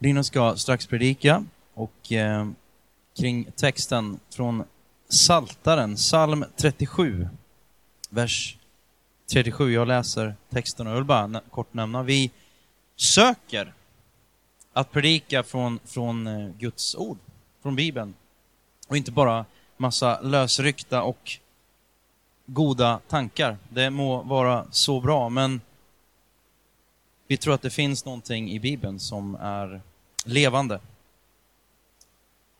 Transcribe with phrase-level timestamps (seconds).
[0.00, 2.48] Linus ska strax predika och eh,
[3.16, 4.64] kring texten från
[5.08, 7.28] Saltaren, psalm 37,
[8.10, 8.56] vers
[9.32, 9.72] 37.
[9.72, 12.30] Jag läser texten och jag vill bara kort nämna, vi
[12.96, 13.72] söker
[14.72, 17.18] att predika från, från eh, Guds ord,
[17.62, 18.14] från Bibeln.
[18.88, 19.44] Och inte bara
[19.76, 21.32] massa lösryckta och
[22.46, 23.56] goda tankar.
[23.68, 25.60] Det må vara så bra, men
[27.26, 29.80] vi tror att det finns någonting i Bibeln som är
[30.28, 30.80] levande.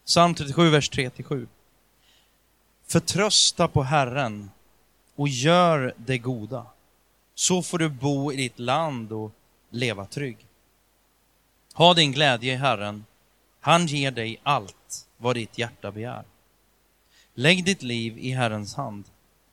[0.04, 1.46] Psalm 37, vers 3-7.
[2.86, 4.50] Förtrösta på Herren
[5.16, 6.66] och gör det goda.
[7.34, 9.32] Så får du bo i ditt land och
[9.70, 10.36] leva trygg.
[11.74, 13.04] Ha din glädje i Herren.
[13.60, 16.24] Han ger dig allt vad ditt hjärta begär.
[17.34, 19.04] Lägg ditt liv i Herrens hand.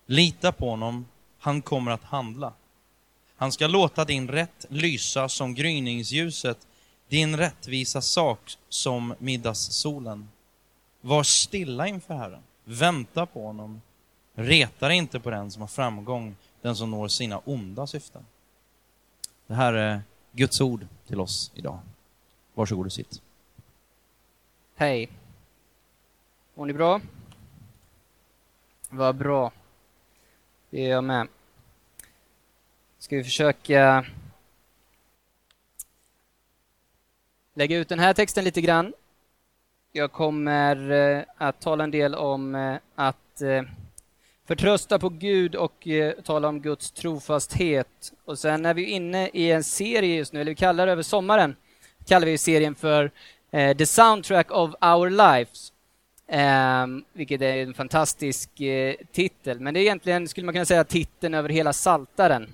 [0.05, 1.05] Lita på honom,
[1.39, 2.53] han kommer att handla.
[3.35, 6.67] Han ska låta din rätt lysa som gryningsljuset,
[7.15, 10.29] din rättvisa sak som middagssolen.
[11.01, 13.81] Var stilla inför Herren, vänta på honom.
[14.33, 18.25] Reta dig inte på den som har framgång, den som når sina onda syften.
[19.47, 21.79] Det här är Guds ord till oss idag.
[22.53, 23.21] Varsågod och sitt.
[24.75, 25.09] Hej.
[26.55, 27.01] Mår ni bra?
[28.89, 29.51] Vad bra.
[30.69, 31.27] Det är jag med.
[32.99, 34.05] Ska vi försöka
[37.55, 38.93] lägga ut den här texten lite grann.
[39.91, 43.63] Jag kommer eh, att tala en del om eh, att eh,
[44.47, 45.87] förtrösta på Gud och
[46.23, 48.13] tala om Guds trofasthet.
[48.25, 51.03] Och sen är vi inne i en serie just nu, eller vi kallar det över
[51.03, 51.55] sommaren,
[52.07, 53.11] kallar vi serien för
[53.51, 55.71] The Soundtrack of Our Lives.
[56.27, 59.59] Um, vilket är en fantastisk uh, titel.
[59.59, 62.49] Men det är egentligen, skulle man kunna säga, titeln över hela Saltaren.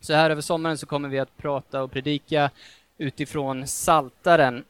[0.00, 2.50] Så här över sommaren så kommer vi att prata och predika
[3.02, 4.64] utifrån Saltaren.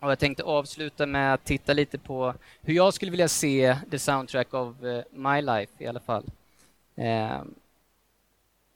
[0.00, 3.98] Och jag tänkte avsluta med att titta lite på hur jag skulle vilja se the
[3.98, 6.24] soundtrack of eh, my life i alla fall.
[6.96, 7.40] Eh,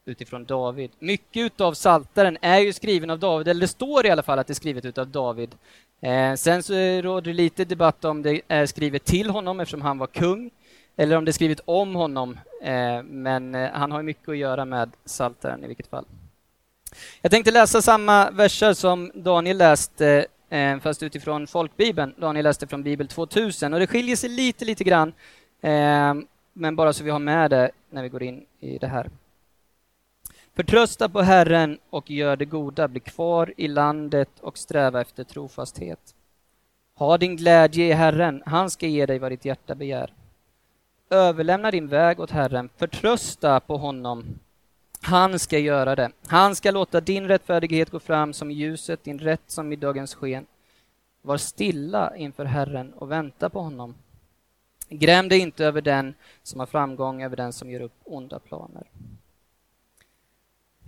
[0.05, 0.91] utifrån David.
[0.99, 4.47] Mycket av Saltaren är ju skriven av David, eller det står i alla fall att
[4.47, 5.55] det är skrivet utav David.
[6.01, 9.99] Eh, sen så råder det lite debatt om det är skrivet till honom eftersom han
[9.99, 10.51] var kung,
[10.97, 12.39] eller om det är skrivet om honom.
[12.63, 16.05] Eh, men eh, han har mycket att göra med Saltaren i vilket fall.
[17.23, 22.15] Jag tänkte läsa samma verser som Daniel läste, eh, fast utifrån folkbibeln.
[22.19, 25.13] Daniel läste från Bibel 2000 och det skiljer sig lite, lite grann.
[25.61, 26.15] Eh,
[26.53, 29.11] men bara så vi har med det när vi går in i det här.
[30.57, 36.15] Förtrösta på Herren och gör det goda, bli kvar i landet och sträva efter trofasthet.
[36.95, 40.13] Ha din glädje i Herren, han ska ge dig vad ditt hjärta begär.
[41.11, 44.25] Överlämna din väg åt Herren, förtrösta på honom.
[45.03, 46.11] Han ska göra det.
[46.27, 50.47] Han ska låta din rättfärdighet gå fram som ljuset, din rätt som i dagens sken.
[51.23, 53.95] Var stilla inför Herren och vänta på honom.
[54.89, 58.87] Gräm dig inte över den som har framgång, över den som gör upp onda planer.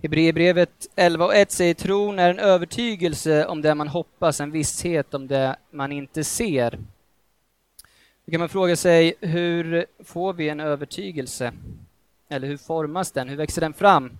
[0.01, 5.13] Hebreerbrevet 11 och 1 säger tron är en övertygelse om det man hoppas, en visshet
[5.13, 6.79] om det man inte ser.
[8.25, 11.53] Då kan man fråga sig, hur får vi en övertygelse?
[12.29, 13.29] Eller hur formas den?
[13.29, 14.17] Hur växer den fram?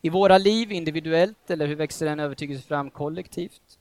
[0.00, 3.78] I våra liv individuellt, eller hur växer en övertygelse fram kollektivt?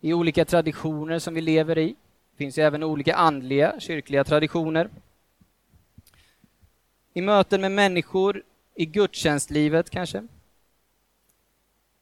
[0.00, 1.88] I olika traditioner som vi lever i.
[2.30, 4.90] Det finns ju även olika andliga, kyrkliga traditioner.
[7.12, 8.42] I möten med människor
[8.74, 10.26] i gudstjänstlivet kanske.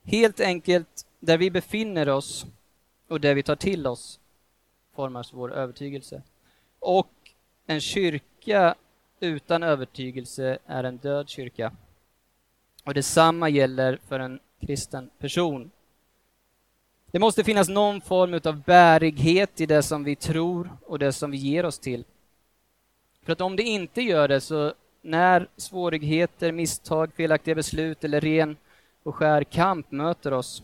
[0.02, 2.46] Helt enkelt där vi befinner oss
[3.08, 4.20] och där vi tar till oss
[4.94, 6.22] formas vår övertygelse.
[6.78, 7.12] Och
[7.66, 8.74] en kyrka
[9.20, 11.72] utan övertygelse är en död kyrka.
[12.84, 15.70] Och detsamma gäller för en kristen person.
[17.10, 21.30] Det måste finnas någon form av bärighet i det som vi tror och det som
[21.30, 22.04] vi ger oss till.
[23.22, 28.56] För att om det inte gör det så när svårigheter, misstag, felaktiga beslut eller ren
[29.02, 30.62] och skär kamp möter oss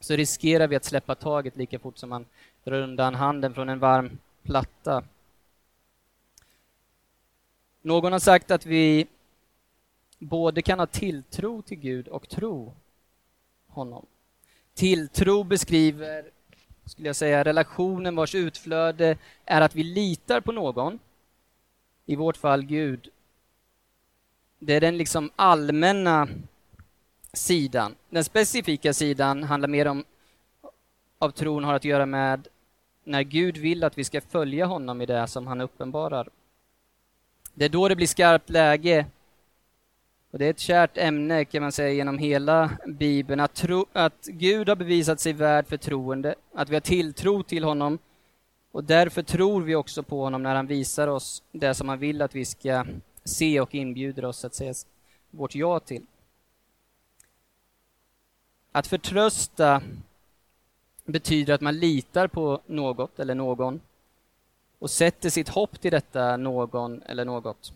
[0.00, 2.26] så riskerar vi att släppa taget lika fort som man
[2.64, 5.02] drar undan handen från en varm platta.
[7.86, 9.06] Någon har sagt att vi
[10.18, 12.74] både kan ha tilltro till Gud och tro
[13.66, 14.06] honom.
[14.74, 16.24] Tilltro beskriver,
[16.84, 20.98] skulle jag säga, relationen vars utflöde är att vi litar på någon,
[22.06, 23.08] i vårt fall Gud,
[24.58, 26.28] det är den liksom allmänna
[27.32, 27.94] sidan.
[28.10, 30.04] Den specifika sidan handlar mer om
[31.18, 32.48] av tron har att göra med
[33.04, 36.28] när Gud vill att vi ska följa honom i det som han uppenbarar.
[37.54, 39.06] Det är då det blir skarpt läge.
[40.30, 44.26] Och det är ett kärt ämne kan man säga genom hela Bibeln, att, tro, att
[44.26, 47.98] Gud har bevisat sig värd förtroende, att vi har tilltro till honom.
[48.72, 52.22] Och därför tror vi också på honom när han visar oss det som han vill
[52.22, 52.86] att vi ska
[53.24, 54.74] se och inbjuder oss att säga
[55.30, 56.06] vårt ja till.
[58.72, 59.82] Att förtrösta
[61.04, 63.80] betyder att man litar på något eller någon
[64.84, 67.72] och sätter sitt hopp till detta någon eller något.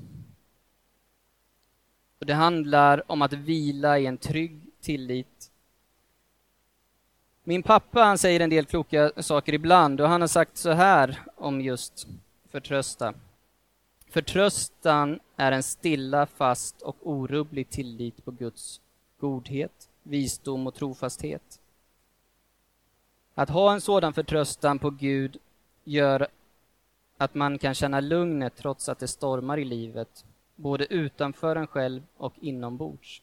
[2.19, 5.50] Och det handlar om att vila i en trygg tillit.
[7.44, 11.22] Min pappa han säger en del kloka saker ibland och han har sagt så här
[11.37, 12.06] om just
[12.50, 13.14] förtrösta.
[14.11, 18.81] Förtröstan är en stilla, fast och orubblig tillit på Guds
[19.20, 21.61] godhet, visdom och trofasthet.
[23.34, 25.37] Att ha en sådan förtröstan på Gud
[25.84, 26.28] gör
[27.18, 30.24] att man kan känna lugnet trots att det stormar i livet,
[30.56, 33.22] både utanför en själv och inombords.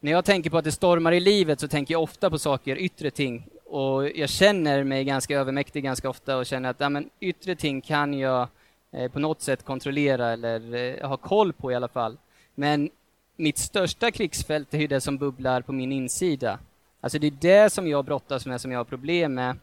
[0.00, 2.76] När jag tänker på att det stormar i livet så tänker jag ofta på saker,
[2.76, 7.10] yttre ting, och jag känner mig ganska övermäktig ganska ofta och känner att ja, men,
[7.20, 8.48] yttre ting kan jag
[8.90, 12.16] eh, på något sätt kontrollera eller eh, ha koll på i alla fall.
[12.54, 12.90] Men
[13.36, 16.58] mitt största krigsfält är ju det som bubblar på min insida.
[17.00, 19.56] Alltså det är det som jag brottas med, som jag har problem med.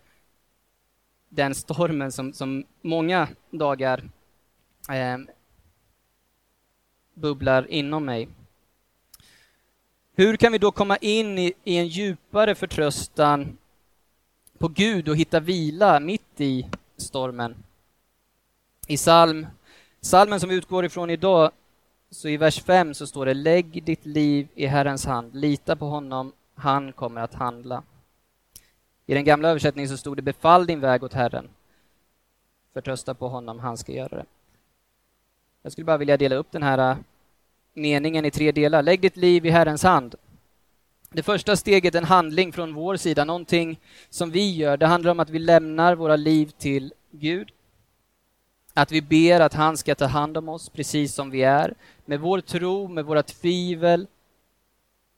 [1.29, 4.03] Den stormen som, som många dagar
[4.89, 5.17] eh,
[7.13, 8.27] bubblar inom mig.
[10.15, 13.57] Hur kan vi då komma in i, i en djupare förtröstan
[14.57, 17.55] på Gud och hitta vila mitt i stormen?
[18.87, 19.47] I psalm,
[20.01, 21.51] psalmen som vi utgår ifrån idag,
[22.09, 25.85] så i vers 5 så står det Lägg ditt liv i Herrens hand, lita på
[25.85, 27.83] honom, han kommer att handla.
[29.09, 31.49] I den gamla översättningen så stod det Befall din väg åt Herren,
[32.73, 34.25] förtrösta på honom, han ska göra det.
[35.61, 36.97] Jag skulle bara vilja dela upp den här äh,
[37.73, 38.83] meningen i tre delar.
[38.83, 40.15] Lägg ditt liv i Herrens hand.
[41.09, 44.77] Det första steget är en handling från vår sida, någonting som vi gör.
[44.77, 47.51] Det handlar om att vi lämnar våra liv till Gud.
[48.73, 51.73] Att vi ber att han ska ta hand om oss precis som vi är.
[52.05, 54.07] Med vår tro, med våra tvivel,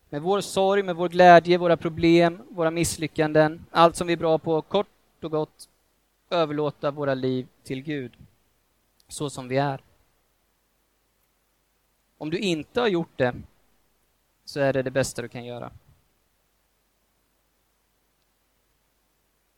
[0.10, 3.66] med vår sorg, med vår glädje, våra problem, våra misslyckanden.
[3.72, 4.88] Allt som vi är bra på, kort
[5.24, 5.70] och gott
[6.30, 8.12] överlåta våra liv till Gud.
[9.08, 9.82] Så som vi är.
[12.18, 13.36] Om du inte har gjort det
[14.46, 15.72] så är det det bästa du kan göra.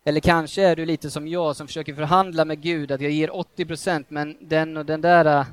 [0.04, 3.36] Eller kanske är du lite som jag som försöker förhandla med Gud att jag ger
[3.36, 5.48] 80 procent men den och den där äh,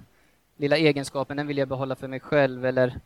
[0.57, 3.01] lilla egenskapen den vill jag behålla för mig själv eller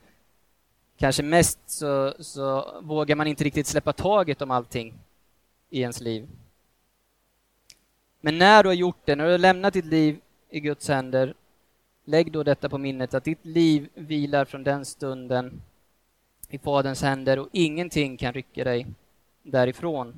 [1.02, 4.94] kanske mest så, så vågar man inte riktigt släppa taget om allting
[5.70, 6.28] i ens liv.
[8.20, 10.20] Men när du har gjort det, när du har lämnat ditt liv
[10.50, 11.34] i Guds händer
[12.04, 15.62] Lägg då detta på minnet att ditt liv vilar från den stunden
[16.48, 18.86] i Faderns händer och ingenting kan rycka dig
[19.42, 20.14] därifrån.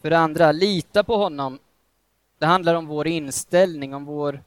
[0.00, 1.58] För det andra, lita på honom.
[2.38, 4.42] Det handlar om vår inställning, om vår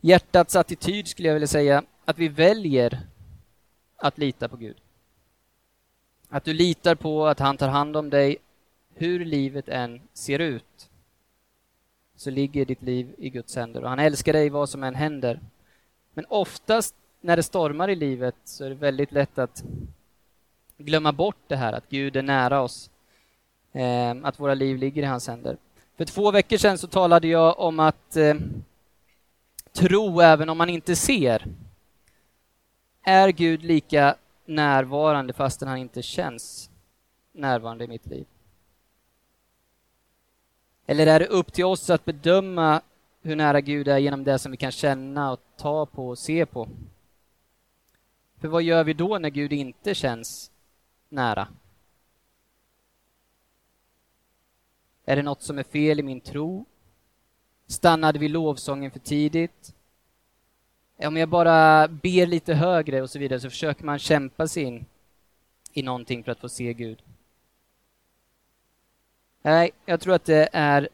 [0.00, 3.00] hjärtats attityd skulle jag vilja säga, att vi väljer
[3.96, 4.76] att lita på Gud.
[6.28, 8.36] Att du litar på att han tar hand om dig
[8.94, 10.88] hur livet än ser ut
[12.16, 15.40] så ligger ditt liv i Guds händer och han älskar dig vad som än händer.
[16.14, 19.64] Men oftast när det stormar i livet så är det väldigt lätt att
[20.78, 22.90] glömma bort det här att Gud är nära oss,
[23.72, 25.56] eh, att våra liv ligger i hans händer.
[25.96, 28.34] För två veckor sedan så talade jag om att eh,
[29.72, 31.46] tro även om man inte ser.
[33.08, 36.70] Är Gud lika närvarande fastän han inte känns
[37.32, 38.26] närvarande i mitt liv?
[40.86, 42.82] Eller är det upp till oss att bedöma
[43.22, 46.46] hur nära Gud är genom det som vi kan känna och ta på och se
[46.46, 46.68] på?
[48.40, 50.50] För vad gör vi då när Gud inte känns
[51.08, 51.48] nära?
[55.04, 56.64] Är det något som är fel i min tro?
[57.66, 59.74] Stannade vi lovsången för tidigt?
[61.06, 64.86] Om jag bara ber lite högre och så vidare så försöker man kämpa sig in
[65.72, 67.02] i någonting för att få se Gud.
[69.42, 70.88] Nej, jag tror att det är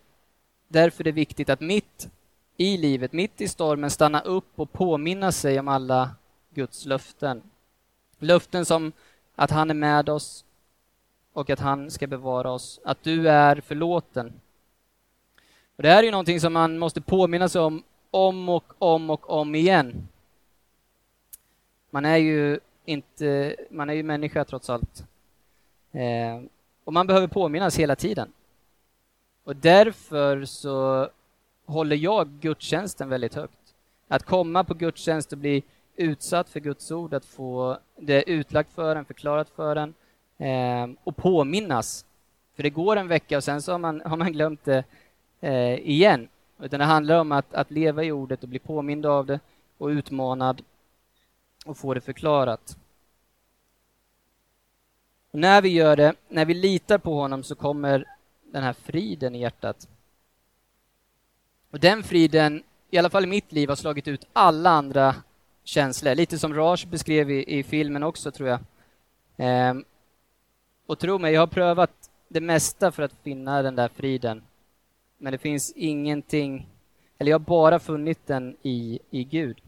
[0.68, 2.08] därför det är viktigt att mitt
[2.56, 6.10] i livet, mitt i stormen, stanna upp och påminna sig om alla
[6.54, 7.42] Guds löften.
[8.18, 8.92] Löften som
[9.34, 10.44] att han är med oss
[11.32, 14.32] och att han ska bevara oss, att du är förlåten.
[15.76, 17.82] Och det här är ju någonting som man måste påminna sig om,
[18.14, 20.08] om och om och om igen.
[21.90, 25.04] Man är ju inte, man är ju människa trots allt.
[25.92, 26.42] Eh,
[26.84, 28.32] och man behöver påminnas hela tiden.
[29.44, 31.08] Och därför så
[31.66, 33.74] håller jag gudstjänsten väldigt högt.
[34.08, 35.62] Att komma på gudstjänst och bli
[35.96, 39.94] utsatt för Guds ord, att få det utlagt för en, förklarat för en
[40.38, 42.06] eh, och påminnas.
[42.56, 44.84] För det går en vecka och sen så har man, har man glömt det
[45.40, 46.28] eh, igen.
[46.58, 49.40] Utan det handlar om att, att leva i ordet och bli påmind av det
[49.78, 50.62] och utmanad
[51.64, 52.76] och få det förklarat.
[55.30, 58.04] Och när vi gör det, när vi litar på honom så kommer
[58.52, 59.88] den här friden i hjärtat.
[61.70, 65.14] Och den friden, i alla fall i mitt liv, har slagit ut alla andra
[65.64, 66.14] känslor.
[66.14, 68.60] Lite som Raj beskrev i, i filmen också, tror jag.
[69.36, 69.84] Ehm,
[70.86, 74.42] och tro mig, jag har prövat det mesta för att finna den där friden.
[75.18, 76.68] Men det finns ingenting,
[77.18, 79.60] eller jag har bara funnit den i, i Gud.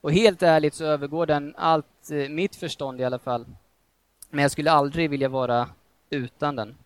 [0.00, 3.46] Och helt ärligt så övergår den allt eh, mitt förstånd i alla fall.
[4.30, 5.68] Men jag skulle aldrig vilja vara
[6.10, 6.76] utan den.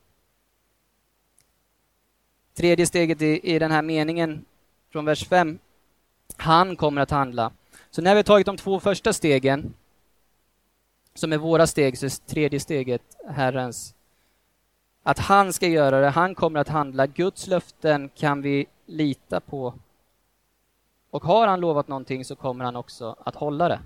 [2.55, 4.45] Tredje steget i, i den här meningen
[4.91, 5.59] från vers 5.
[6.37, 7.53] Han kommer att handla.
[7.91, 9.75] Så när vi har tagit de två första stegen,
[11.15, 13.95] som är våra steg, så är tredje steget Herrens.
[15.07, 17.07] Att han ska göra det, han kommer att handla.
[17.07, 19.75] Guds löften kan vi lita på.
[21.11, 23.81] Och har han lovat någonting så kommer han också att hålla det.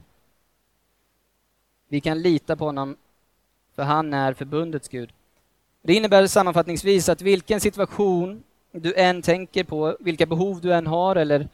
[1.88, 2.96] Vi kan lita på honom,
[3.74, 5.12] för han är förbundets Gud.
[5.82, 11.16] Det innebär sammanfattningsvis att vilken situation du än tänker på, vilka behov du än har
[11.16, 11.48] eller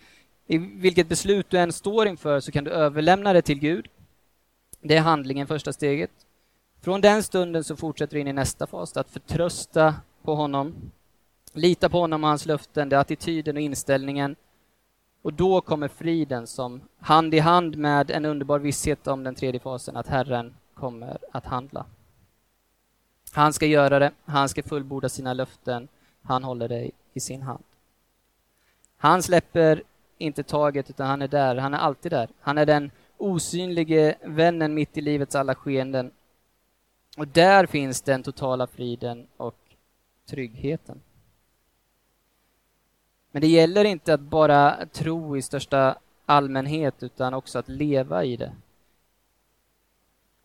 [0.46, 3.88] i vilket beslut du än står inför så kan du överlämna det till Gud.
[4.80, 6.23] Det är handlingen, första steget.
[6.84, 10.74] Från den stunden så fortsätter du in i nästa fas, att förtrösta på honom,
[11.52, 14.36] lita på honom och hans löften, det är attityden och inställningen.
[15.22, 19.60] Och då kommer friden som hand i hand med en underbar visshet om den tredje
[19.60, 21.86] fasen, att Herren kommer att handla.
[23.32, 25.88] Han ska göra det, han ska fullborda sina löften,
[26.22, 27.64] han håller dig i sin hand.
[28.96, 29.82] Han släpper
[30.18, 31.56] inte taget, utan han är där.
[31.56, 32.28] Han är alltid där.
[32.40, 36.10] Han är den osynlige vännen mitt i livets alla skeenden.
[37.16, 39.56] Och där finns den totala friden och
[40.26, 41.00] tryggheten.
[43.30, 48.36] Men det gäller inte att bara tro i största allmänhet, utan också att leva i
[48.36, 48.52] det.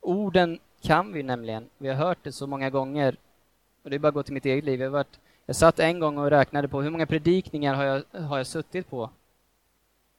[0.01, 1.69] Orden kan vi nämligen.
[1.77, 3.17] Vi har hört det så många gånger.
[3.83, 4.81] Och det är bara att gå till mitt eget liv.
[4.81, 8.37] Jag, varit, jag satt en gång och räknade på hur många predikningar har jag, har
[8.37, 9.09] jag suttit på?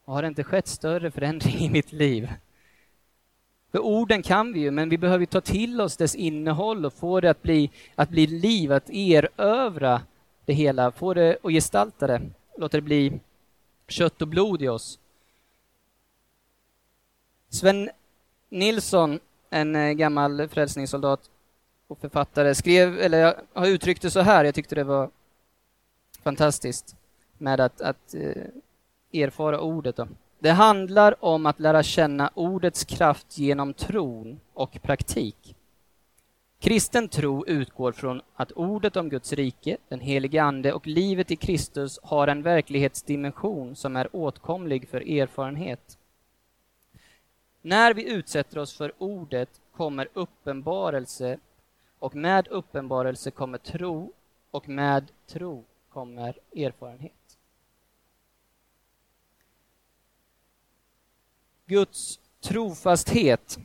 [0.05, 2.29] Och har det inte skett större förändring i mitt liv?
[3.71, 7.19] För orden kan vi ju, men vi behöver ta till oss dess innehåll och få
[7.21, 10.01] det att bli, att bli liv, att erövra
[10.45, 12.21] det hela, få det att gestalta det,
[12.57, 13.19] låta det bli
[13.87, 14.99] kött och blod i oss.
[17.49, 17.89] Sven
[18.49, 21.29] Nilsson, en eh, gammal frälsningssoldat
[21.87, 25.09] och författare, skrev, eller har uttryckt det så här, jag tyckte det var
[26.23, 26.95] fantastiskt,
[27.37, 29.95] med att, att eh, erfara ordet.
[29.95, 30.07] Då.
[30.41, 35.55] Det handlar om att lära känna ordets kraft genom tron och praktik.
[36.59, 41.35] Kristen tro utgår från att ordet om Guds rike, den helige Ande och livet i
[41.35, 45.97] Kristus har en verklighetsdimension som är åtkomlig för erfarenhet.
[47.61, 51.37] När vi utsätter oss för ordet kommer uppenbarelse
[51.99, 54.13] och med uppenbarelse kommer tro
[54.51, 57.20] och med tro kommer erfarenhet.
[61.71, 63.59] Guds trofasthet.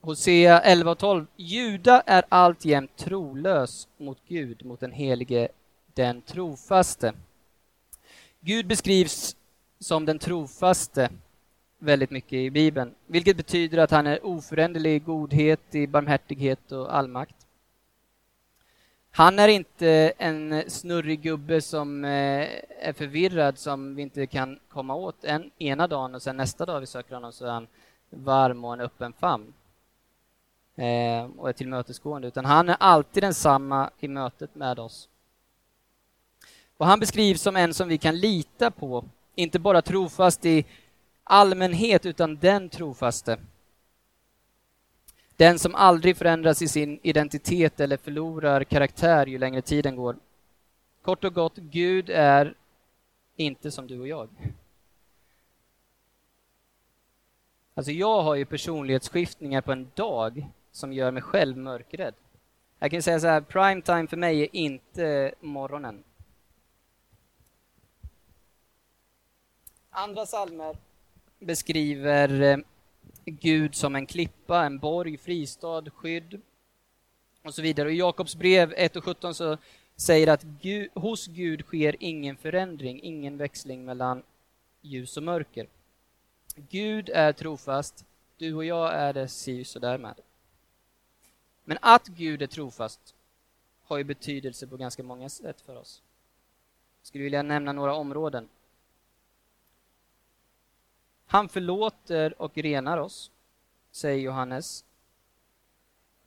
[0.00, 1.26] Hosea 11 och 12.
[1.36, 5.48] Juda är alltjämt trolös mot Gud, mot den helige,
[5.94, 7.12] den trofaste.
[8.40, 9.36] Gud beskrivs
[9.78, 11.10] som den trofaste
[11.78, 16.96] väldigt mycket i Bibeln, vilket betyder att han är oföränderlig i godhet, i barmhärtighet och
[16.96, 17.35] allmakt.
[19.16, 22.48] Han är inte en snurrig gubbe som eh,
[22.80, 26.80] är förvirrad som vi inte kan komma åt en, ena dagen och sen nästa dag
[26.80, 27.66] vi söker honom så är han
[28.10, 29.54] varm och en öppen famn
[30.76, 35.08] eh, och är tillmötesgående, utan han är alltid densamma i mötet med oss.
[36.76, 39.04] Och han beskrivs som en som vi kan lita på,
[39.34, 40.64] inte bara trofast i
[41.24, 43.38] allmänhet, utan den trofaste.
[45.36, 50.16] Den som aldrig förändras i sin identitet eller förlorar karaktär ju längre tiden går.
[51.02, 52.54] Kort och gott, Gud är
[53.36, 54.28] inte som du och jag.
[57.74, 62.14] Alltså jag har ju personlighetsskiftningar på en dag som gör mig själv mörkrädd.
[62.78, 66.04] Jag kan säga så här, prime time för mig är inte morgonen.
[69.90, 70.76] Andra salmer
[71.38, 72.58] beskriver eh,
[73.30, 76.40] Gud som en klippa, en borg, fristad, skydd
[77.42, 77.88] och så vidare.
[77.88, 79.58] Och I Jakobs brev 1 och 17 så
[79.96, 84.22] säger att Gud, hos Gud sker ingen förändring, ingen växling mellan
[84.80, 85.66] ljus och mörker.
[86.56, 88.04] Gud är trofast,
[88.36, 90.14] du och jag är det si så där med.
[91.64, 93.14] Men att Gud är trofast
[93.82, 96.02] har ju betydelse på ganska många sätt för oss.
[97.00, 98.48] Jag skulle vilja nämna några områden.
[101.26, 103.30] Han förlåter och renar oss,
[103.90, 104.84] säger Johannes.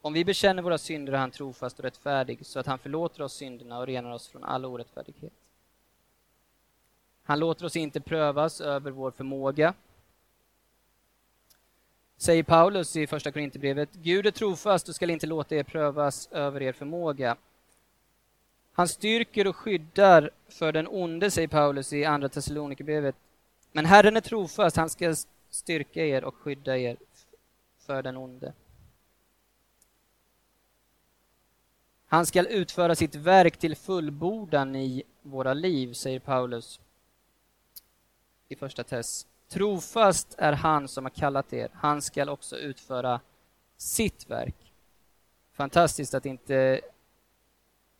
[0.01, 3.33] Om vi bekänner våra synder är han trofast och rättfärdig så att han förlåter oss
[3.33, 5.33] synderna och renar oss från all orättfärdighet.
[7.23, 9.73] Han låter oss inte prövas över vår förmåga.
[12.17, 16.61] Säger Paulus i Första Korinthierbrevet, Gud är trofast och skall inte låta er prövas över
[16.61, 17.37] er förmåga.
[18.73, 23.15] Han styrker och skyddar för den onde, säger Paulus i Andra Thessalonikerbrevet.
[23.71, 25.15] Men Herren är trofast, han ska
[25.49, 26.97] styrka er och skydda er
[27.79, 28.53] för den onde.
[32.07, 36.79] Han skall utföra sitt verk till fullbordan i våra liv, säger Paulus
[38.47, 39.27] i första Tess.
[39.47, 43.21] Trofast är han som har kallat er, han skall också utföra
[43.77, 44.73] sitt verk.
[45.51, 46.81] Fantastiskt att inte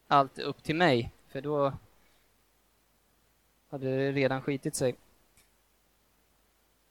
[0.08, 1.74] allt är upp till mig, för då
[3.70, 4.96] hade det redan skitit sig.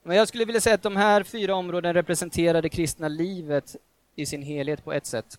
[0.08, 3.76] Men jag skulle vilja säga att de här fyra områdena representerar det kristna livet
[4.14, 5.38] i sin helhet på ett sätt.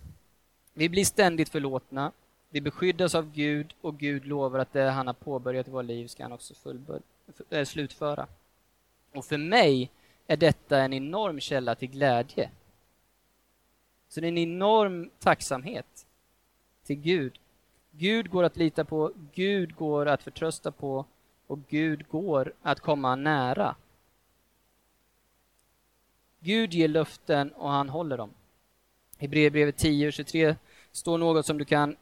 [0.73, 2.11] Vi blir ständigt förlåtna,
[2.49, 6.07] vi beskyddas av Gud och Gud lovar att det han har påbörjat i våra liv
[6.07, 6.53] ska han också
[7.49, 8.27] äh, slutföra.
[9.13, 9.91] Och för mig
[10.27, 12.49] är detta en enorm källa till glädje.
[14.09, 16.05] Så det är en enorm tacksamhet
[16.85, 17.39] till Gud.
[17.91, 21.05] Gud går att lita på, Gud går att förtrösta på
[21.47, 23.75] och Gud går att komma nära.
[26.39, 28.29] Gud ger löften och han håller dem.
[29.17, 30.55] I Hebreerbrevet 10 och 23
[30.91, 31.95] står något som du kan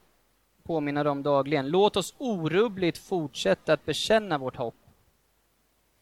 [0.63, 1.69] påminna dig om dagligen.
[1.69, 4.75] Låt oss orubbligt fortsätta att bekänna vårt hopp.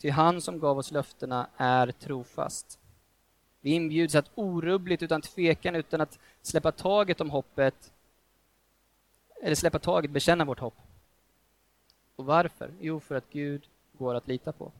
[0.01, 2.79] Ty han som gav oss löftena är trofast.
[3.61, 7.91] Vi inbjuds att orubbligt, utan tvekan, utan att släppa taget om hoppet,
[9.41, 10.77] eller släppa taget, bekänna vårt hopp.
[12.15, 12.71] Och varför?
[12.79, 14.71] Jo, för att Gud går att lita på.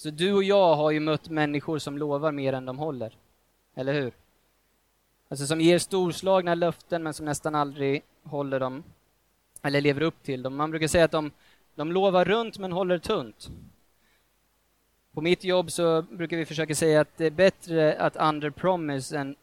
[0.00, 3.16] Så du och jag har ju mött människor som lovar mer än de håller.
[3.74, 4.12] Eller hur?
[5.28, 8.82] Alltså som ger storslagna löften men som nästan aldrig håller dem,
[9.62, 10.56] eller lever upp till dem.
[10.56, 11.30] Man brukar säga att de,
[11.74, 13.50] de lovar runt men håller tunt.
[15.12, 19.36] På mitt jobb så brukar vi försöka säga att det är bättre att underpromise än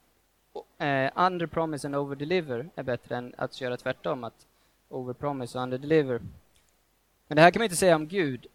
[0.77, 4.47] eh, under and overdeliver är bättre än att köra tvärtom, att
[4.89, 6.21] overpromise och underdeliver.
[7.27, 8.47] Men det här kan man inte säga om Gud.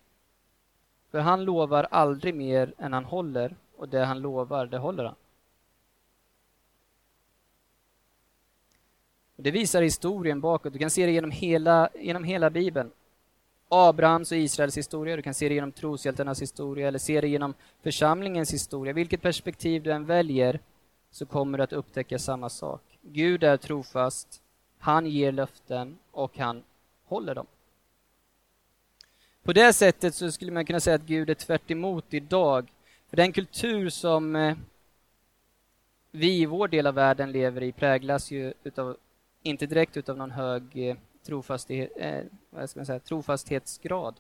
[1.13, 5.15] För han lovar aldrig mer än han håller och det han lovar, det håller han.
[9.37, 10.73] Det visar historien bakåt.
[10.73, 12.91] Du kan se det genom hela, genom hela Bibeln.
[13.69, 17.55] Abrahams och Israels historia, du kan se det genom troshjältarnas historia eller se det genom
[17.83, 18.93] församlingens historia.
[18.93, 20.61] Vilket perspektiv du än väljer
[21.11, 22.83] så kommer du att upptäcka samma sak.
[23.03, 24.43] Gud är trofast,
[24.79, 26.63] han ger löften och han
[27.05, 27.47] håller dem.
[29.43, 31.71] På det sättet så skulle man kunna säga att Gud är tvärt
[32.15, 32.73] idag.
[33.09, 34.57] För den kultur som eh,
[36.11, 38.97] vi i vår del av världen lever i präglas ju utav
[39.43, 44.15] inte direkt utav någon hög eh, trofasthet, eh, vad ska man säga, trofasthetsgrad.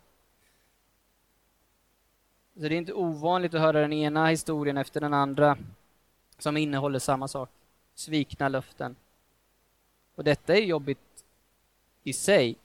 [2.54, 5.58] Så det är inte ovanligt att höra den ena historien efter den andra
[6.38, 7.50] som innehåller samma sak.
[7.94, 8.96] Svikna löften.
[10.14, 11.24] Och detta är jobbigt
[12.02, 12.56] i sig.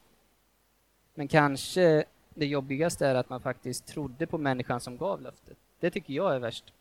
[1.13, 2.05] Men kanske
[2.39, 5.57] det jobbigaste är att man faktiskt trodde på människan som gav löftet.
[5.79, 6.73] Det tycker jag är värst.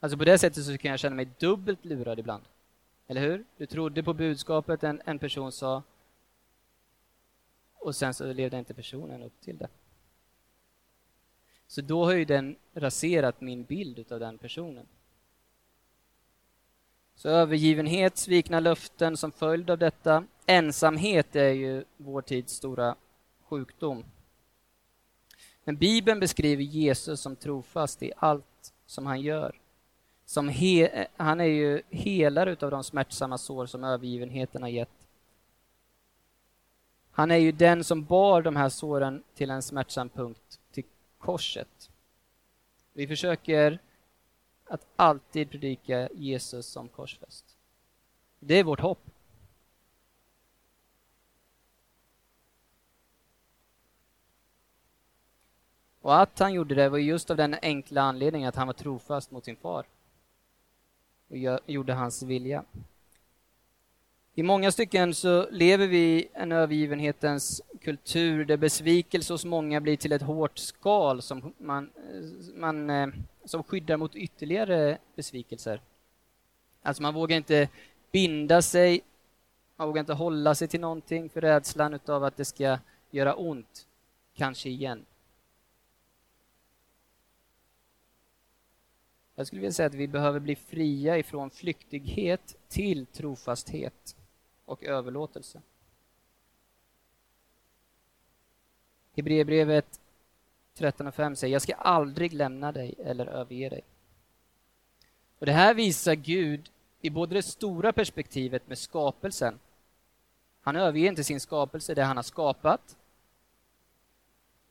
[0.00, 2.42] Alltså på det sättet så kan jag känna mig dubbelt lurad ibland.
[3.06, 3.44] Eller hur?
[3.56, 5.82] Du trodde på budskapet en, en person sa
[7.74, 9.68] och sen så levde inte personen upp till det.
[11.66, 14.86] Så då har ju den raserat min bild av den personen.
[17.14, 20.24] Så övergivenhet, svikna löften som följd av detta.
[20.46, 22.96] Ensamhet är ju vår tids stora
[23.48, 24.04] sjukdom.
[25.64, 29.60] Men Bibeln beskriver Jesus som trofast i allt som han gör
[30.28, 35.08] som he, han är ju helare av de smärtsamma sår som övergivenheten har gett.
[37.10, 40.84] Han är ju den som bar de här såren till en smärtsam punkt, till
[41.18, 41.90] korset.
[42.92, 43.78] Vi försöker
[44.64, 47.44] att alltid predika Jesus som korsfäst.
[48.38, 49.10] Det är vårt hopp.
[56.08, 59.30] Och att han gjorde det var just av den enkla anledningen att han var trofast
[59.30, 59.86] mot sin far
[61.28, 62.64] och gjorde hans vilja.
[64.34, 69.96] I många stycken så lever vi i en övergivenhetens kultur där besvikelse hos många blir
[69.96, 73.08] till ett hårt skal som, man, eh, man, eh,
[73.44, 75.80] som skyddar mot ytterligare besvikelser.
[76.82, 77.68] Alltså man vågar inte
[78.12, 79.00] binda sig,
[79.76, 82.78] man vågar inte hålla sig till någonting för rädslan utav att det ska
[83.10, 83.86] göra ont,
[84.34, 85.04] kanske igen.
[89.38, 94.16] Jag skulle vilja säga att vi behöver bli fria ifrån flyktighet till trofasthet
[94.64, 95.62] och överlåtelse.
[99.16, 100.00] Hebreerbrevet
[100.76, 103.80] 13.5 säger jag ska aldrig lämna dig eller överge dig.
[105.38, 106.70] Och Det här visar Gud
[107.00, 109.58] i både det stora perspektivet med skapelsen.
[110.60, 112.96] Han överger inte sin skapelse, det han har skapat.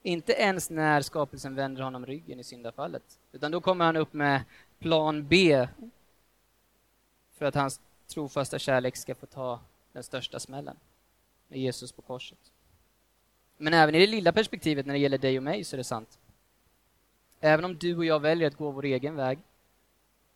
[0.04, 3.20] Inte ens när skapelsen vänder honom ryggen i syndafallet.
[3.32, 4.44] Utan då kommer han upp med
[4.80, 5.68] plan B
[7.32, 9.60] för att hans trofasta kärlek ska få ta
[9.94, 10.78] den största smällen
[11.48, 12.52] med Jesus på korset.
[13.58, 15.84] Men även i det lilla perspektivet när det gäller dig och mig så är det
[15.84, 16.20] sant.
[17.40, 19.40] Även om du och jag väljer att gå vår egen väg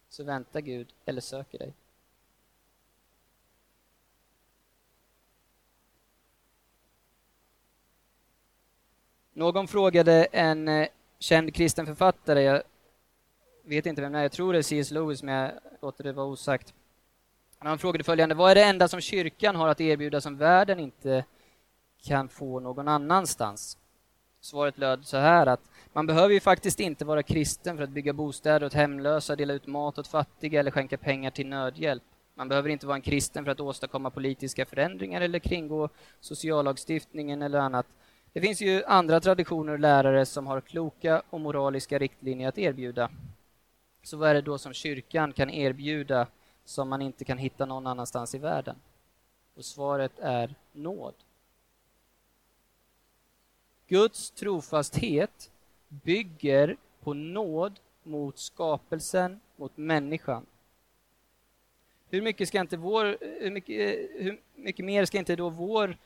[0.10, 1.74] så väntar Gud eller söker dig.
[9.42, 10.88] Någon frågade en eh,
[11.20, 12.64] känd kristen författare, jag
[13.64, 14.92] vet inte vem det är, jag tror det är C.S.
[14.92, 15.52] Lewis, men jag
[15.82, 16.74] låter det vara osagt.
[17.58, 21.26] Han frågade följande, vad är det enda som kyrkan har att erbjuda som världen inte
[22.04, 23.78] kan få någon annanstans?
[24.42, 25.62] Svaret löd så här att
[25.94, 29.68] man behöver ju faktiskt inte vara kristen för att bygga bostäder åt hemlösa, dela ut
[29.68, 32.04] mat åt fattiga eller skänka pengar till nödhjälp.
[32.36, 37.60] Man behöver inte vara en kristen för att åstadkomma politiska förändringar eller kringgå sociallagstiftningen eller
[37.60, 37.86] annat.
[38.34, 43.12] Det finns ju andra traditioner och lärare som har kloka och moraliska riktlinjer att erbjuda.
[44.04, 46.28] Så vad är det då som kyrkan kan erbjuda
[46.66, 48.76] som man inte kan hitta någon annanstans i världen?
[49.56, 51.14] Och svaret är nåd.
[53.88, 55.52] Guds trofasthet
[55.88, 60.46] bygger på nåd mot skapelsen, mot människan.
[62.10, 65.98] Hur mycket, ska inte vår, hur mycket, eh, hur mycket mer ska inte då vår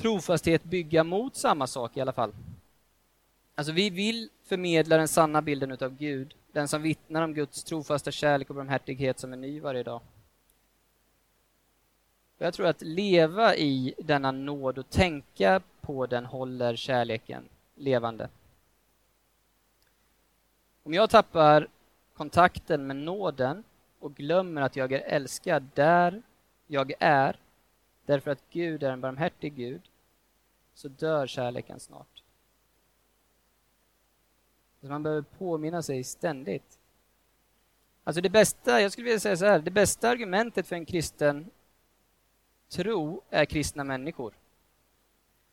[0.00, 2.32] trofasthet bygga mot samma sak i alla fall?
[3.54, 8.10] Alltså vi vill förmedla den sanna bilden utav Gud, den som vittnar om Guds trofasta
[8.10, 10.00] kärlek och barmhärtighet som är ny varje dag.
[12.38, 18.28] Jag tror att leva i denna nåd och tänka på den håller kärleken levande.
[20.82, 21.68] Om jag tappar
[22.16, 23.64] kontakten med nåden
[23.98, 26.22] och glömmer att jag är älskad där
[26.66, 27.36] jag är,
[28.06, 29.82] därför att Gud är en barmhärtig Gud,
[30.80, 32.22] så dör kärleken snart.
[34.80, 36.78] Så man behöver påminna sig ständigt.
[38.04, 41.50] Alltså det bästa, jag skulle vilja säga så här, det bästa argumentet för en kristen
[42.68, 44.34] tro är kristna människor.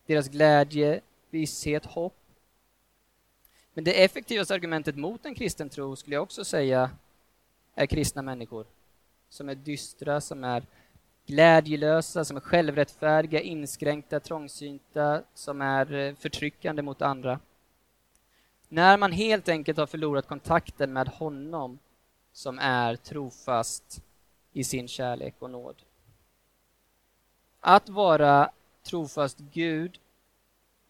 [0.06, 2.16] Deras glädje, visshet, hopp.
[3.74, 6.90] Men det effektivaste argumentet mot en kristen tro skulle jag också säga
[7.74, 8.66] är kristna människor.
[9.28, 10.66] Som är dystra, som är
[11.28, 17.40] glädjelösa, som är självrättfärdiga, inskränkta, trångsynta, som är eh, förtryckande mot andra.
[18.68, 21.78] När man helt enkelt har förlorat kontakten med honom
[22.32, 24.02] som är trofast
[24.52, 25.76] i sin kärlek och nåd.
[27.60, 28.50] Att vara
[28.82, 29.98] trofast Gud,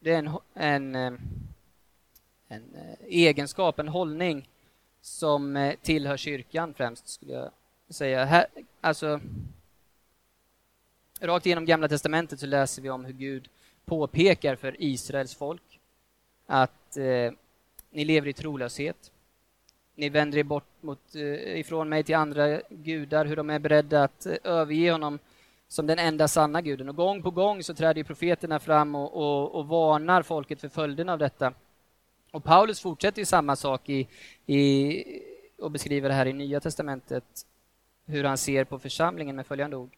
[0.00, 1.20] det är en, en, eh,
[2.48, 4.48] en eh, egenskap, en hållning
[5.00, 7.50] som tillhör kyrkan främst, skulle jag
[7.88, 8.24] säga.
[8.24, 8.46] Här,
[8.80, 9.20] alltså,
[11.20, 13.48] Rakt igenom Gamla Testamentet så läser vi om hur Gud
[13.84, 15.80] påpekar för Israels folk
[16.46, 17.32] att eh,
[17.90, 19.12] ni lever i trolöshet.
[19.94, 24.04] Ni vänder er bort mot, eh, ifrån mig till andra gudar, hur de är beredda
[24.04, 25.18] att eh, överge honom
[25.68, 26.88] som den enda sanna guden.
[26.88, 31.12] Och gång på gång så träder profeterna fram och, och, och varnar folket för följderna
[31.12, 31.52] av detta.
[32.30, 34.08] Och Paulus fortsätter ju samma sak i,
[34.46, 35.04] i,
[35.58, 37.24] och beskriver det här i Nya Testamentet,
[38.06, 39.90] hur han ser på församlingen med följande ord.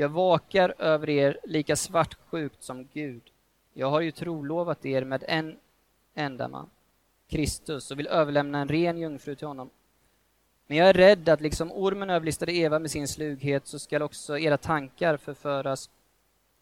[0.00, 3.22] Jag vakar över er lika svartsjukt som Gud.
[3.72, 5.56] Jag har ju trolovat er med en
[6.14, 6.70] enda man,
[7.28, 9.70] Kristus, och vill överlämna en ren jungfru till honom.
[10.66, 14.38] Men jag är rädd att liksom ormen överlistade Eva med sin slughet så skall också
[14.38, 15.90] era tankar förföras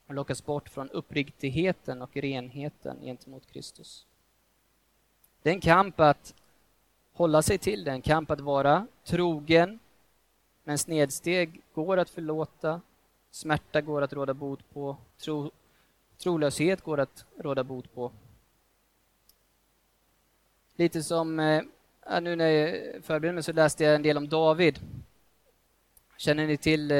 [0.07, 4.07] och lockas bort från uppriktigheten och renheten gentemot Kristus.
[5.43, 6.35] Det är en kamp att
[7.13, 9.79] hålla sig till det, är en kamp att vara trogen,
[10.65, 12.81] men snedsteg går att förlåta
[13.39, 14.97] Smärta går att råda bot på.
[15.19, 15.51] Tro,
[16.23, 18.13] trolöshet går att råda bot på.
[20.77, 21.63] Lite som, eh,
[22.21, 24.79] nu när jag förberedde mig så läste jag en del om David.
[26.17, 26.97] Känner ni till eh,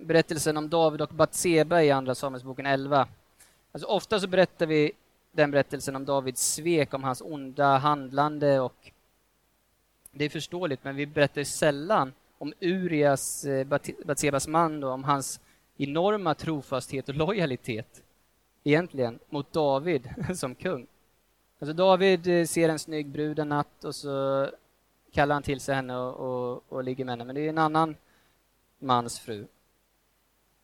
[0.00, 3.08] berättelsen om David och Batseba i Andra Samuelsboken 11?
[3.72, 4.92] Alltså, ofta så berättar vi
[5.32, 8.92] den berättelsen om Davids svek, om hans onda handlande och
[10.10, 13.66] det är förståeligt, men vi berättar sällan om Urias, eh,
[14.04, 15.40] Batsebas man, då, om hans
[15.76, 18.02] enorma trofasthet och lojalitet
[18.64, 20.86] egentligen mot David som kung.
[21.58, 24.48] Alltså David eh, ser en snygg brud en natt och så
[25.12, 27.58] kallar han till sig henne och, och, och ligger med henne, men det är en
[27.58, 27.96] annan
[28.78, 29.46] mans fru.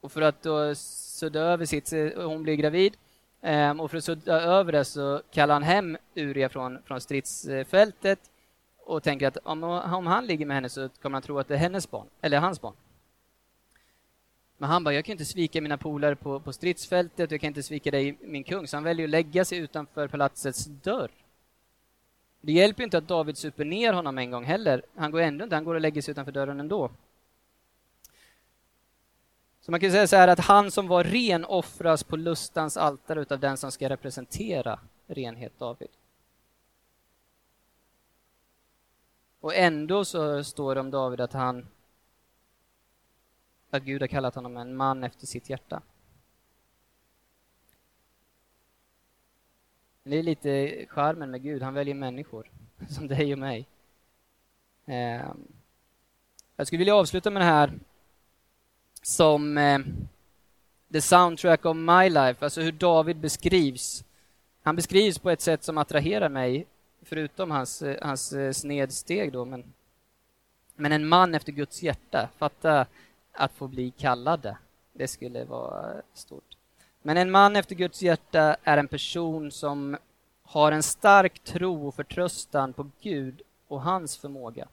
[0.01, 2.97] Och för att då sudda över sitt, eh, hon blir gravid,
[3.41, 8.31] ehm, och för att sudda över det så kallar han hem Uria från, från stridsfältet
[8.79, 11.55] och tänker att om, om han ligger med henne så kommer han tro att det
[11.55, 12.75] är hennes barn, eller hans barn.
[14.61, 17.63] Men han bara, jag kan inte svika mina polare på, på stridsfältet, jag kan inte
[17.63, 18.67] svika dig, min kung.
[18.67, 21.11] Så han väljer att lägga sig utanför palatsets dörr.
[22.41, 24.83] Det hjälper inte att David super ner honom en gång heller.
[24.95, 26.91] Han går ändå inte, han går och lägger sig utanför dörren ändå.
[29.61, 33.21] Så man kan säga så här att han som var ren offras på lustans altare
[33.21, 35.89] utav den som ska representera renhet, David.
[39.41, 41.67] Och ändå så står det om David att han
[43.71, 45.83] att Gud har kallat honom en man efter sitt hjärta.
[50.03, 52.51] Det är lite charmen med Gud, han väljer människor
[52.89, 53.67] som dig och mig.
[54.87, 55.49] Ehm,
[56.57, 57.79] jag skulle vilja avsluta med det här
[59.03, 59.79] som eh,
[60.93, 64.05] the soundtrack of my life, alltså hur David beskrivs.
[64.63, 66.67] Han beskrivs på ett sätt som attraherar mig,
[67.03, 69.73] förutom hans, eh, hans eh, snedsteg då, men,
[70.75, 72.29] men en man efter Guds hjärta.
[72.39, 72.87] Fatta
[73.41, 74.57] att få bli kallade.
[74.93, 76.57] Det skulle vara stort.
[77.03, 79.97] Men en man efter Guds hjärta är en person som
[80.43, 84.69] har en stark tro och förtröstan på Gud och hans förmåga.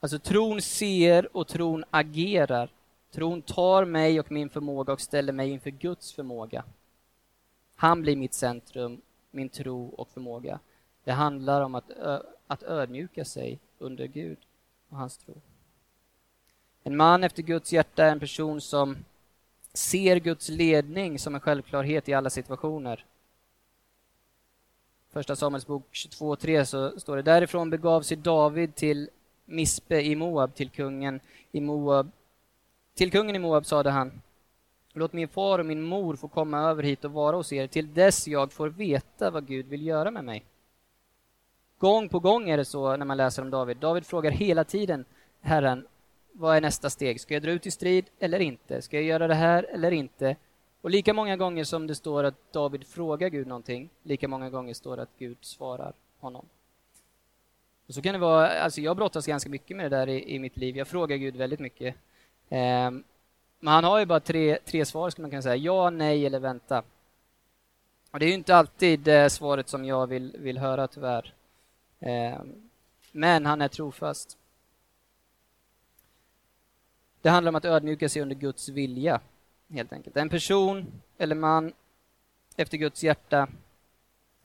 [0.00, 2.70] Alltså tron ser och tron agerar.
[3.10, 6.64] Tron tar mig och min förmåga och ställer mig inför Guds förmåga.
[7.74, 10.58] Han blir mitt centrum, min tro och förmåga.
[11.04, 11.90] Det handlar om att,
[12.46, 14.38] att ödmjuka sig under Gud
[14.88, 15.34] och hans tro.
[16.86, 18.96] En man efter Guds hjärta är en person som
[19.72, 23.04] ser Guds ledning som en självklarhet i alla situationer.
[25.12, 29.10] Första Samuelsbok 22.3 så står det därifrån begav sig David till
[29.44, 31.20] Mispe i Moab till kungen
[31.52, 32.10] i Moab.
[32.94, 34.22] Till kungen i Moab sade han
[34.92, 37.94] Låt min far och min mor få komma över hit och vara hos er till
[37.94, 40.44] dess jag får veta vad Gud vill göra med mig.
[41.78, 43.76] Gång på gång är det så när man läser om David.
[43.76, 45.04] David frågar hela tiden
[45.40, 45.86] Herren,
[46.38, 47.20] vad är nästa steg?
[47.20, 48.82] Ska jag dra ut i strid eller inte?
[48.82, 50.36] Ska jag göra det här eller inte?
[50.80, 54.74] Och lika många gånger som det står att David frågar Gud någonting, lika många gånger
[54.74, 56.46] står det att Gud svarar honom.
[57.86, 60.38] Och så kan det vara, alltså jag brottas ganska mycket med det där i, i
[60.38, 60.76] mitt liv.
[60.76, 61.94] Jag frågar Gud väldigt mycket.
[62.48, 62.90] Eh,
[63.60, 65.56] men han har ju bara tre, tre svar, skulle man kunna säga.
[65.56, 66.82] Ja, nej eller vänta.
[68.10, 71.34] Och det är ju inte alltid det svaret som jag vill, vill höra, tyvärr.
[72.00, 72.38] Eh,
[73.12, 74.38] men han är trofast.
[77.26, 79.20] Det handlar om att ödmjuka sig under Guds vilja,
[79.70, 80.16] helt enkelt.
[80.16, 81.72] En person eller man
[82.56, 83.48] efter Guds hjärta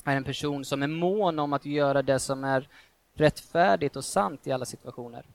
[0.04, 2.68] är en person som är mån om att göra det som är
[3.14, 5.26] rättfärdigt och sant i alla situationer.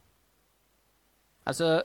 [1.45, 1.85] Alltså,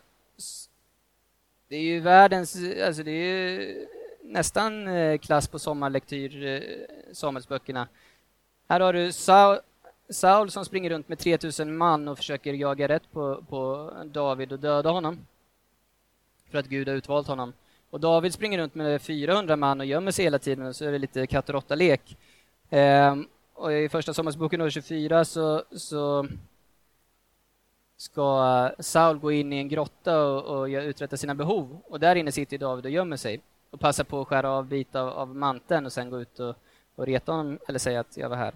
[1.67, 3.87] det är ju världens, alltså det är ju
[4.21, 7.87] nästan eh, klass på sommarlektyr, eh, Samuelsböckerna.
[8.67, 9.59] Här har du Saul,
[10.09, 14.59] Saul som springer runt med 3000 man och försöker jaga rätt på, på David och
[14.59, 15.25] döda honom
[16.51, 17.53] för att Gud har utvalt honom.
[17.89, 20.91] Och David springer runt med 400 man och gömmer sig hela tiden och så är
[20.91, 22.17] det lite katt och råtta-lek.
[22.69, 26.27] Ehm, och i första Sommarsboken 24 så, så
[27.97, 31.81] ska Saul gå in i en grotta och, och uträtta sina behov.
[31.87, 34.95] Och där inne sitter David och gömmer sig och passar på att skära av bit
[34.95, 36.55] av, av manteln och sen gå ut och,
[36.95, 38.53] och reta honom eller säga att jag var här.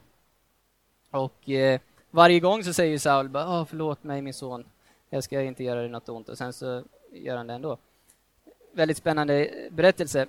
[1.12, 1.80] Och eh,
[2.12, 4.66] varje gång så säger Saul bara, förlåt mig min son,
[5.10, 6.30] jag ska inte göra dig något ont.
[6.30, 6.84] Och sen så
[7.24, 7.78] gör han det ändå.
[8.72, 10.28] Väldigt spännande berättelse.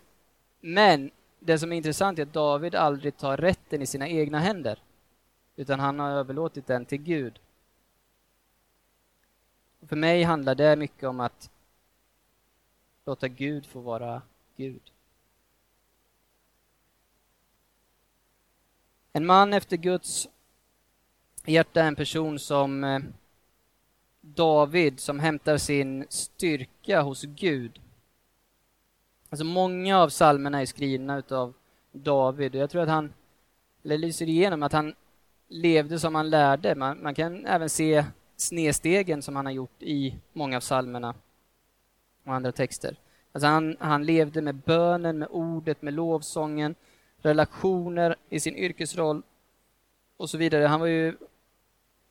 [0.61, 4.83] Men det som är intressant är att David aldrig tar rätten i sina egna händer,
[5.57, 7.39] utan han har överlåtit den till Gud.
[9.89, 11.51] För mig handlar det mycket om att
[13.05, 14.23] låta Gud få vara
[14.57, 14.93] Gud.
[19.13, 20.29] En man efter Guds
[21.45, 23.01] hjärta är en person som eh,
[24.35, 27.81] David som hämtar sin styrka hos Gud.
[29.31, 31.55] Alltså många av psalmerna är skrivna utav
[31.93, 33.13] David och jag tror att han,
[33.85, 34.95] eller lyser igenom att han
[35.49, 36.75] levde som han lärde.
[36.75, 38.05] Man, man kan även se
[38.37, 41.15] snedstegen som han har gjort i många av psalmerna
[42.25, 42.97] och andra texter.
[43.33, 46.75] Alltså han, han levde med bönen, med ordet, med lovsången,
[47.19, 49.23] relationer i sin yrkesroll
[50.17, 50.65] och så vidare.
[50.65, 51.17] Han var ju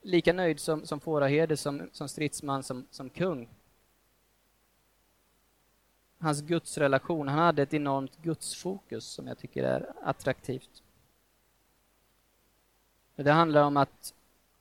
[0.06, 3.50] lika nöjd som, som fåraherde, som, som stridsman, som, som kung.
[6.20, 10.84] Hans gudsrelation, han hade ett enormt gudsfokus som jag tycker är attraktivt.
[13.16, 14.14] Det handlar om att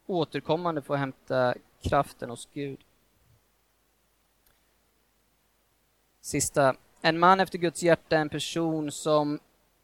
[0.07, 2.85] återkommande få hämta kraften hos Gud.
[6.20, 6.76] Sista.
[7.00, 9.40] En man efter Guds hjärta är en person som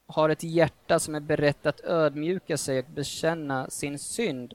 [0.07, 4.55] har ett hjärta som är berett att ödmjuka sig och bekänna sin synd.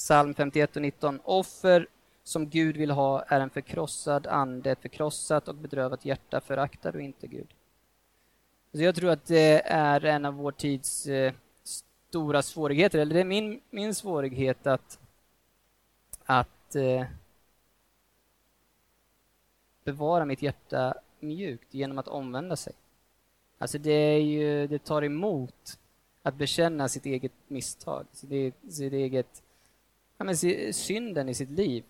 [0.00, 1.20] Psalm 51 och 19.
[1.24, 1.86] Offer
[2.24, 7.02] som Gud vill ha är en förkrossad ande, ett förkrossat och bedrövat hjärta föraktar du
[7.02, 7.54] inte Gud.
[8.72, 11.32] Så jag tror att det är en av vår tids eh,
[11.62, 14.98] stora svårigheter, eller det är min, min svårighet att,
[16.24, 17.04] att eh,
[19.84, 22.72] bevara mitt hjärta mjukt genom att omvända sig.
[23.58, 25.78] Alltså det, är ju, det tar emot
[26.22, 29.42] att bekänna sitt eget misstag, sitt eget, sitt eget
[30.20, 30.36] ja, men,
[30.72, 31.84] synden i sitt liv.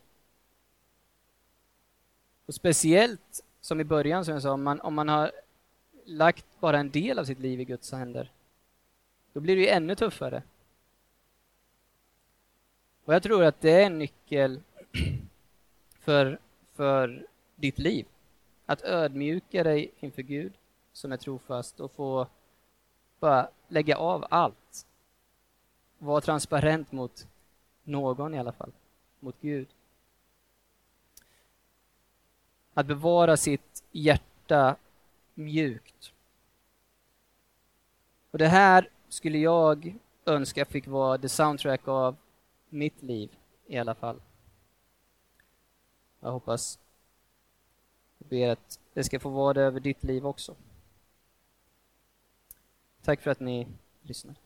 [2.46, 5.32] Och speciellt som i början, som jag sa, om man, om man har
[6.04, 8.32] lagt bara en del av sitt liv i Guds händer,
[9.32, 10.42] då blir det ju ännu tuffare.
[13.04, 14.60] Och jag tror att det är en nyckel
[16.00, 16.38] för,
[16.72, 18.06] för ditt liv.
[18.66, 20.52] Att ödmjuka dig inför Gud
[20.92, 22.26] som är trofast och få
[23.20, 24.86] bara lägga av allt.
[25.98, 27.26] Var transparent mot
[27.90, 28.72] någon i alla fall,
[29.20, 29.68] mot Gud.
[32.74, 34.76] Att bevara sitt hjärta
[35.34, 36.12] mjukt.
[38.30, 42.16] Och det här skulle jag önska fick vara the soundtrack av
[42.68, 44.22] mitt liv i alla fall.
[46.20, 46.78] Jag hoppas
[48.18, 50.56] och ber att det ska få vara det över ditt liv också.
[53.02, 53.66] Tack för att ni
[54.02, 54.38] lyssnade.